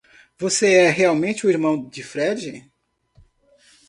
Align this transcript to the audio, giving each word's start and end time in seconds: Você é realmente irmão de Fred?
Você 0.35 0.65
é 0.73 0.89
realmente 0.89 1.45
irmão 1.45 1.87
de 1.87 2.01
Fred? 2.01 2.67